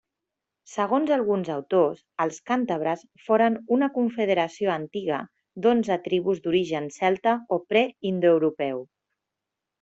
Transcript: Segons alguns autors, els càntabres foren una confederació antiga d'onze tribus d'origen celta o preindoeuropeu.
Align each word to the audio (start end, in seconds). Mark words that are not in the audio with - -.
Segons 0.75 1.09
alguns 1.17 1.51
autors, 1.55 1.99
els 2.25 2.39
càntabres 2.51 3.03
foren 3.25 3.59
una 3.77 3.91
confederació 3.99 4.73
antiga 4.77 5.21
d'onze 5.67 5.99
tribus 6.09 6.43
d'origen 6.49 6.91
celta 6.99 7.37
o 7.59 7.63
preindoeuropeu. 7.75 8.85